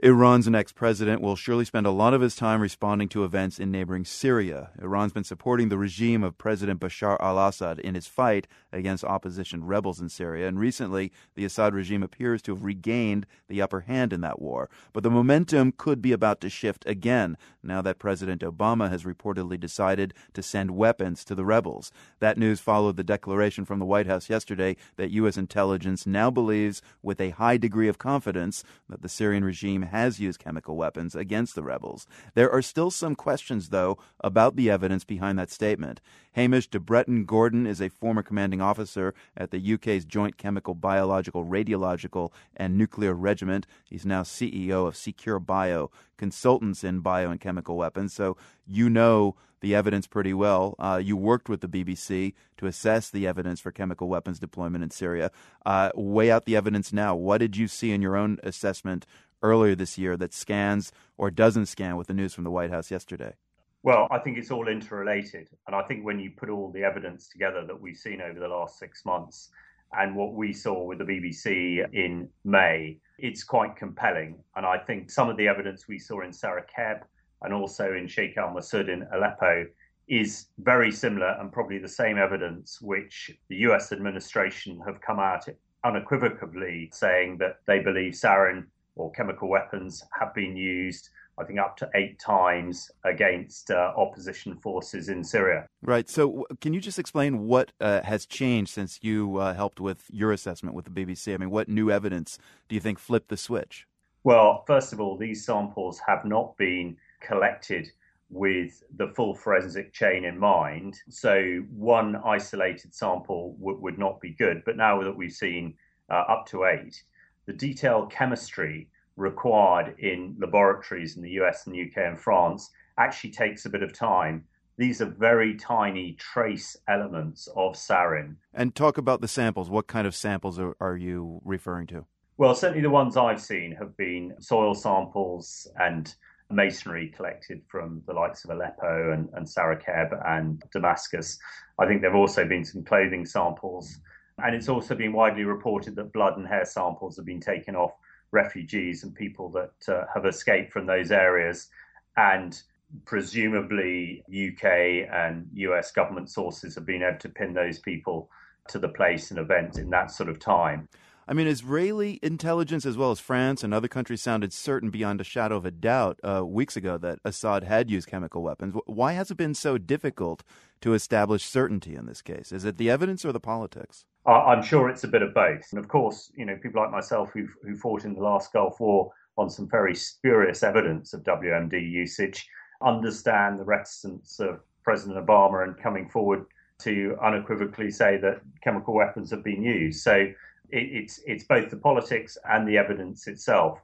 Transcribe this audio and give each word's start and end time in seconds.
Iran's 0.00 0.46
next 0.46 0.76
president 0.76 1.20
will 1.20 1.34
surely 1.34 1.64
spend 1.64 1.84
a 1.84 1.90
lot 1.90 2.14
of 2.14 2.20
his 2.20 2.36
time 2.36 2.60
responding 2.60 3.08
to 3.08 3.24
events 3.24 3.58
in 3.58 3.72
neighboring 3.72 4.04
Syria. 4.04 4.70
Iran's 4.80 5.12
been 5.12 5.24
supporting 5.24 5.70
the 5.70 5.78
regime 5.78 6.22
of 6.22 6.38
President 6.38 6.78
Bashar 6.78 7.16
al 7.18 7.38
Assad 7.48 7.80
in 7.80 7.96
his 7.96 8.06
fight 8.06 8.46
against 8.72 9.02
opposition 9.02 9.64
rebels 9.64 10.00
in 10.00 10.08
Syria, 10.08 10.46
and 10.46 10.60
recently 10.60 11.10
the 11.34 11.44
Assad 11.44 11.74
regime 11.74 12.04
appears 12.04 12.42
to 12.42 12.54
have 12.54 12.62
regained 12.62 13.26
the 13.48 13.60
upper 13.60 13.80
hand 13.80 14.12
in 14.12 14.20
that 14.20 14.40
war. 14.40 14.70
But 14.92 15.02
the 15.02 15.10
momentum 15.10 15.72
could 15.76 16.00
be 16.00 16.12
about 16.12 16.40
to 16.42 16.48
shift 16.48 16.86
again 16.86 17.36
now 17.60 17.82
that 17.82 17.98
President 17.98 18.42
Obama 18.42 18.90
has 18.90 19.02
reportedly 19.02 19.58
decided 19.58 20.14
to 20.34 20.44
send 20.44 20.76
weapons 20.76 21.24
to 21.24 21.34
the 21.34 21.44
rebels. 21.44 21.90
That 22.20 22.38
news 22.38 22.60
followed 22.60 22.96
the 22.96 23.04
declaration 23.04 23.64
from 23.64 23.80
the 23.80 23.84
White 23.84 24.06
House 24.06 24.30
yesterday 24.30 24.76
that 24.94 25.10
U.S. 25.10 25.36
intelligence 25.36 26.06
now 26.06 26.30
believes 26.30 26.82
with 27.02 27.20
a 27.20 27.30
high 27.30 27.56
degree 27.56 27.88
of 27.88 27.98
confidence 27.98 28.62
that 28.88 29.02
the 29.02 29.08
Syrian 29.08 29.44
regime 29.44 29.87
has 29.88 30.20
used 30.20 30.38
chemical 30.38 30.76
weapons 30.76 31.14
against 31.14 31.54
the 31.54 31.62
rebels. 31.62 32.06
There 32.34 32.50
are 32.50 32.62
still 32.62 32.90
some 32.90 33.14
questions, 33.14 33.68
though, 33.68 33.98
about 34.20 34.56
the 34.56 34.70
evidence 34.70 35.04
behind 35.04 35.38
that 35.38 35.50
statement. 35.50 36.00
Hamish 36.32 36.68
de 36.68 36.78
Bretton 36.78 37.24
Gordon 37.24 37.66
is 37.66 37.80
a 37.80 37.88
former 37.88 38.22
commanding 38.22 38.60
officer 38.60 39.14
at 39.36 39.50
the 39.50 39.74
UK's 39.74 40.04
Joint 40.04 40.36
Chemical, 40.36 40.74
Biological, 40.74 41.44
Radiological, 41.44 42.32
and 42.56 42.78
Nuclear 42.78 43.14
Regiment. 43.14 43.66
He's 43.84 44.06
now 44.06 44.22
CEO 44.22 44.86
of 44.86 44.96
Secure 44.96 45.40
Bio, 45.40 45.90
consultants 46.16 46.84
in 46.84 47.00
bio 47.00 47.30
and 47.30 47.40
chemical 47.40 47.76
weapons. 47.76 48.12
So 48.12 48.36
you 48.66 48.88
know 48.90 49.36
the 49.60 49.74
evidence 49.74 50.06
pretty 50.06 50.34
well. 50.34 50.74
Uh, 50.78 51.00
you 51.02 51.16
worked 51.16 51.48
with 51.48 51.60
the 51.60 51.68
BBC 51.68 52.34
to 52.58 52.66
assess 52.66 53.10
the 53.10 53.26
evidence 53.26 53.60
for 53.60 53.72
chemical 53.72 54.08
weapons 54.08 54.38
deployment 54.38 54.84
in 54.84 54.90
Syria. 54.90 55.30
Uh, 55.66 55.90
weigh 55.94 56.30
out 56.30 56.44
the 56.44 56.56
evidence 56.56 56.92
now. 56.92 57.14
What 57.14 57.38
did 57.38 57.56
you 57.56 57.68
see 57.68 57.92
in 57.92 58.02
your 58.02 58.16
own 58.16 58.38
assessment 58.42 59.06
earlier 59.42 59.74
this 59.74 59.98
year 59.98 60.16
that 60.16 60.34
scans 60.34 60.92
or 61.16 61.30
doesn't 61.30 61.66
scan 61.66 61.96
with 61.96 62.06
the 62.06 62.14
news 62.14 62.34
from 62.34 62.44
the 62.44 62.50
White 62.50 62.70
House 62.70 62.90
yesterday? 62.90 63.34
Well, 63.82 64.08
I 64.10 64.18
think 64.18 64.38
it's 64.38 64.50
all 64.50 64.68
interrelated. 64.68 65.48
And 65.66 65.76
I 65.76 65.82
think 65.82 66.04
when 66.04 66.18
you 66.18 66.30
put 66.30 66.50
all 66.50 66.70
the 66.72 66.82
evidence 66.82 67.28
together 67.28 67.64
that 67.66 67.80
we've 67.80 67.96
seen 67.96 68.20
over 68.20 68.38
the 68.38 68.48
last 68.48 68.78
six 68.78 69.04
months 69.04 69.50
and 69.92 70.14
what 70.14 70.34
we 70.34 70.52
saw 70.52 70.82
with 70.82 70.98
the 70.98 71.04
BBC 71.04 71.86
in 71.92 72.28
May, 72.44 72.98
it's 73.18 73.44
quite 73.44 73.76
compelling. 73.76 74.36
And 74.56 74.66
I 74.66 74.78
think 74.78 75.10
some 75.10 75.30
of 75.30 75.36
the 75.36 75.48
evidence 75.48 75.88
we 75.88 75.98
saw 75.98 76.22
in 76.22 76.32
Sarah 76.32 76.64
Sarakeb 76.76 77.02
and 77.42 77.54
also 77.54 77.94
in 77.94 78.08
Sheikh 78.08 78.36
al 78.36 78.50
Masud 78.50 78.88
in 78.88 79.06
Aleppo 79.14 79.66
is 80.08 80.46
very 80.58 80.90
similar 80.90 81.36
and 81.38 81.52
probably 81.52 81.78
the 81.78 81.88
same 81.88 82.18
evidence 82.18 82.80
which 82.80 83.30
the 83.48 83.56
US 83.68 83.92
administration 83.92 84.80
have 84.86 85.00
come 85.00 85.20
out 85.20 85.46
unequivocally 85.84 86.90
saying 86.92 87.38
that 87.38 87.58
they 87.66 87.78
believe 87.78 88.12
sarin 88.12 88.64
or 88.98 89.10
chemical 89.12 89.48
weapons 89.48 90.04
have 90.18 90.34
been 90.34 90.56
used, 90.56 91.10
I 91.38 91.44
think, 91.44 91.58
up 91.58 91.76
to 91.78 91.90
eight 91.94 92.18
times 92.18 92.90
against 93.04 93.70
uh, 93.70 93.92
opposition 93.96 94.56
forces 94.56 95.08
in 95.08 95.24
Syria. 95.24 95.66
Right. 95.82 96.08
So, 96.08 96.46
can 96.60 96.74
you 96.74 96.80
just 96.80 96.98
explain 96.98 97.46
what 97.46 97.72
uh, 97.80 98.02
has 98.02 98.26
changed 98.26 98.72
since 98.72 98.98
you 99.02 99.38
uh, 99.38 99.54
helped 99.54 99.80
with 99.80 100.04
your 100.10 100.32
assessment 100.32 100.74
with 100.74 100.84
the 100.84 100.90
BBC? 100.90 101.32
I 101.32 101.36
mean, 101.36 101.50
what 101.50 101.68
new 101.68 101.90
evidence 101.90 102.38
do 102.68 102.74
you 102.74 102.80
think 102.80 102.98
flipped 102.98 103.28
the 103.28 103.36
switch? 103.36 103.86
Well, 104.24 104.64
first 104.66 104.92
of 104.92 105.00
all, 105.00 105.16
these 105.16 105.44
samples 105.44 106.00
have 106.06 106.24
not 106.24 106.56
been 106.56 106.96
collected 107.20 107.90
with 108.30 108.82
the 108.96 109.08
full 109.16 109.34
forensic 109.34 109.92
chain 109.92 110.24
in 110.24 110.38
mind. 110.38 110.98
So 111.08 111.62
one 111.74 112.16
isolated 112.16 112.94
sample 112.94 113.56
w- 113.58 113.78
would 113.80 113.98
not 113.98 114.20
be 114.20 114.30
good. 114.30 114.62
But 114.66 114.76
now 114.76 115.02
that 115.02 115.16
we've 115.16 115.32
seen 115.32 115.74
uh, 116.10 116.24
up 116.28 116.46
to 116.48 116.64
eight, 116.64 117.02
the 117.48 117.54
detailed 117.54 118.12
chemistry 118.12 118.88
required 119.16 119.94
in 119.98 120.36
laboratories 120.38 121.16
in 121.16 121.22
the 121.22 121.30
US 121.40 121.66
and 121.66 121.74
UK 121.74 122.04
and 122.04 122.20
France 122.20 122.70
actually 122.98 123.30
takes 123.30 123.64
a 123.64 123.70
bit 123.70 123.82
of 123.82 123.94
time. 123.94 124.44
These 124.76 125.00
are 125.00 125.06
very 125.06 125.56
tiny 125.56 126.12
trace 126.20 126.76
elements 126.88 127.48
of 127.56 127.72
sarin. 127.72 128.36
And 128.52 128.74
talk 128.74 128.98
about 128.98 129.22
the 129.22 129.28
samples. 129.28 129.70
What 129.70 129.86
kind 129.86 130.06
of 130.06 130.14
samples 130.14 130.58
are, 130.58 130.76
are 130.78 130.96
you 130.96 131.40
referring 131.42 131.86
to? 131.88 132.04
Well, 132.36 132.54
certainly 132.54 132.82
the 132.82 132.90
ones 132.90 133.16
I've 133.16 133.40
seen 133.40 133.72
have 133.76 133.96
been 133.96 134.34
soil 134.40 134.74
samples 134.74 135.66
and 135.80 136.14
masonry 136.50 137.08
collected 137.08 137.62
from 137.66 138.02
the 138.06 138.12
likes 138.12 138.44
of 138.44 138.50
Aleppo 138.50 139.12
and, 139.12 139.30
and 139.32 139.46
Sarakeb 139.46 140.10
and 140.28 140.62
Damascus. 140.70 141.38
I 141.78 141.86
think 141.86 142.02
there 142.02 142.10
have 142.10 142.20
also 142.20 142.46
been 142.46 142.64
some 142.64 142.84
clothing 142.84 143.24
samples 143.24 143.98
and 144.44 144.54
it's 144.54 144.68
also 144.68 144.94
been 144.94 145.12
widely 145.12 145.44
reported 145.44 145.96
that 145.96 146.12
blood 146.12 146.36
and 146.36 146.46
hair 146.46 146.64
samples 146.64 147.16
have 147.16 147.26
been 147.26 147.40
taken 147.40 147.74
off 147.74 147.92
refugees 148.30 149.02
and 149.02 149.14
people 149.14 149.48
that 149.50 149.92
uh, 149.92 150.04
have 150.12 150.26
escaped 150.26 150.72
from 150.72 150.86
those 150.86 151.10
areas. 151.10 151.68
And 152.16 152.60
presumably, 153.04 154.22
UK 154.28 155.08
and 155.12 155.48
US 155.54 155.92
government 155.92 156.30
sources 156.30 156.74
have 156.74 156.86
been 156.86 157.02
able 157.02 157.18
to 157.18 157.28
pin 157.28 157.52
those 157.52 157.78
people 157.78 158.30
to 158.68 158.78
the 158.78 158.88
place 158.88 159.30
and 159.30 159.40
event 159.40 159.78
in 159.78 159.90
that 159.90 160.10
sort 160.10 160.28
of 160.28 160.38
time. 160.38 160.88
I 161.30 161.34
mean, 161.34 161.46
Israeli 161.46 162.18
intelligence, 162.22 162.86
as 162.86 162.96
well 162.96 163.10
as 163.10 163.20
France 163.20 163.62
and 163.62 163.74
other 163.74 163.86
countries, 163.86 164.22
sounded 164.22 164.50
certain 164.54 164.88
beyond 164.88 165.20
a 165.20 165.24
shadow 165.24 165.58
of 165.58 165.66
a 165.66 165.70
doubt 165.70 166.18
uh, 166.24 166.42
weeks 166.42 166.74
ago 166.74 166.96
that 166.96 167.18
Assad 167.22 167.64
had 167.64 167.90
used 167.90 168.08
chemical 168.08 168.42
weapons. 168.42 168.74
Why 168.86 169.12
has 169.12 169.30
it 169.30 169.36
been 169.36 169.54
so 169.54 169.76
difficult 169.76 170.42
to 170.80 170.94
establish 170.94 171.44
certainty 171.44 171.94
in 171.96 172.06
this 172.06 172.22
case? 172.22 172.50
Is 172.50 172.64
it 172.64 172.78
the 172.78 172.88
evidence 172.88 173.26
or 173.26 173.32
the 173.32 173.40
politics? 173.40 174.06
I'm 174.24 174.62
sure 174.62 174.88
it's 174.88 175.04
a 175.04 175.08
bit 175.08 175.20
of 175.20 175.34
both. 175.34 175.66
And 175.70 175.78
of 175.78 175.88
course, 175.88 176.32
you 176.34 176.46
know, 176.46 176.56
people 176.56 176.80
like 176.80 176.90
myself 176.90 177.30
who 177.34 177.46
who 177.62 177.76
fought 177.76 178.06
in 178.06 178.14
the 178.14 178.22
last 178.22 178.52
Gulf 178.54 178.80
War 178.80 179.12
on 179.36 179.50
some 179.50 179.68
very 179.68 179.94
spurious 179.94 180.62
evidence 180.62 181.12
of 181.12 181.24
WMD 181.24 181.74
usage 181.90 182.48
understand 182.82 183.60
the 183.60 183.64
reticence 183.64 184.40
of 184.40 184.60
President 184.82 185.24
Obama 185.24 185.62
and 185.62 185.76
coming 185.76 186.08
forward 186.08 186.46
to 186.80 187.16
unequivocally 187.22 187.90
say 187.90 188.16
that 188.18 188.40
chemical 188.62 188.94
weapons 188.94 189.30
have 189.30 189.42
been 189.42 189.62
used. 189.62 190.00
So 190.02 190.26
it, 190.70 190.88
it's 190.92 191.20
it's 191.26 191.44
both 191.44 191.70
the 191.70 191.76
politics 191.76 192.36
and 192.44 192.68
the 192.68 192.78
evidence 192.78 193.26
itself. 193.26 193.80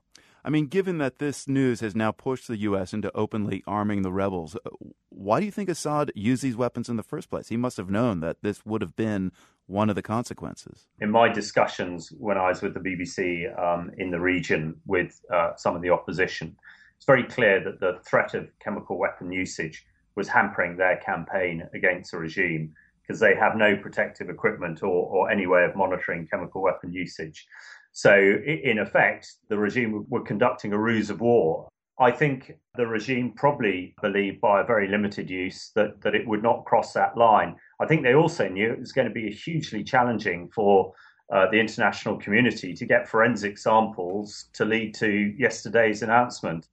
I 0.47 0.51
mean, 0.51 0.67
given 0.67 0.99
that 0.99 1.19
this 1.21 1.49
news 1.49 1.81
has 1.81 1.97
now 1.97 2.13
pushed 2.13 2.49
the 2.49 2.59
U.S. 2.59 2.93
into 2.93 3.11
openly 3.17 3.63
arming 3.67 4.03
the 4.03 4.13
rebels, 4.13 4.57
uh, 4.57 4.71
why 5.09 5.41
do 5.41 5.47
you 5.47 5.53
think 5.53 5.71
Assad 5.71 6.13
used 6.15 6.43
these 6.43 6.57
weapons 6.57 6.91
in 6.91 6.97
the 6.97 7.03
first 7.03 7.31
place? 7.31 7.49
He 7.49 7.57
must 7.57 7.79
have 7.79 7.89
known 7.89 8.21
that 8.21 8.43
this 8.43 8.67
would 8.67 8.83
have 8.83 8.95
been 8.95 9.33
one 9.67 9.89
of 9.89 9.97
the 9.97 10.03
consequences. 10.03 10.87
In 11.01 11.11
my 11.11 11.31
discussions 11.31 12.13
when 12.19 12.37
I 12.37 12.51
was 12.51 12.61
with 12.61 12.75
the 12.75 12.81
BBC 12.81 13.59
um, 13.59 13.91
in 13.97 14.11
the 14.11 14.21
region 14.21 14.77
with 14.87 15.19
uh, 15.33 15.53
some 15.57 15.75
of 15.75 15.81
the 15.81 15.89
opposition, 15.89 16.55
it's 16.97 17.07
very 17.07 17.25
clear 17.25 17.65
that 17.65 17.81
the 17.81 17.99
threat 18.07 18.35
of 18.35 18.49
chemical 18.61 18.99
weapon 18.99 19.33
usage 19.33 19.87
was 20.15 20.29
hampering 20.29 20.77
their 20.77 20.99
campaign 20.99 21.67
against 21.73 22.11
the 22.11 22.19
regime 22.19 22.75
because 23.07 23.21
they 23.21 23.35
have 23.35 23.57
no 23.57 23.77
protective 23.77 24.29
equipment 24.31 24.83
or, 24.83 24.89
or 24.89 25.31
any 25.31 25.47
way 25.47 25.65
of 25.65 25.77
monitoring 25.77 26.27
chemical 26.27 26.63
weapon 26.63 26.93
usage. 26.93 27.47
So, 27.93 28.15
in 28.15 28.79
effect, 28.79 29.35
the 29.49 29.59
regime 29.59 30.05
were 30.09 30.23
conducting 30.23 30.73
a 30.73 30.79
ruse 30.79 31.11
of 31.11 31.21
war. 31.21 31.69
I 32.01 32.11
think 32.11 32.53
the 32.77 32.87
regime 32.87 33.35
probably 33.37 33.95
believed 34.03 34.41
by 34.41 34.61
a 34.61 34.65
very 34.65 34.89
limited 34.89 35.31
use 35.31 35.71
that, 35.77 36.01
that 36.01 36.15
it 36.15 36.27
would 36.27 36.43
not 36.43 36.65
cross 36.65 36.93
that 36.95 37.17
line. 37.17 37.55
I 37.81 37.87
think 37.87 38.03
they 38.03 38.15
also 38.15 38.49
knew 38.49 38.73
it 38.73 38.81
was 38.81 38.93
going 38.93 39.07
to 39.07 39.15
be 39.15 39.31
hugely 39.31 39.85
challenging 39.85 40.51
for 40.53 40.93
uh, 41.33 41.49
the 41.51 41.59
international 41.59 42.19
community 42.19 42.75
to 42.75 42.85
get 42.85 43.09
forensic 43.09 43.59
samples 43.59 44.47
to 44.55 44.65
lead 44.65 44.95
to 44.95 45.35
yesterday's 45.39 46.03
announcement. 46.03 46.69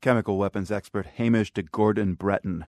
Chemical 0.00 0.36
weapons 0.36 0.70
expert 0.70 1.06
Hamish 1.06 1.52
de 1.52 1.62
Gordon 1.62 2.14
Bretton. 2.14 2.64